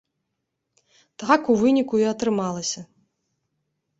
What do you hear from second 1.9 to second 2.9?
і атрымалася.